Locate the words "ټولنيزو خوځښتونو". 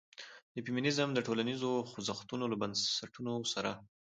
1.27-2.45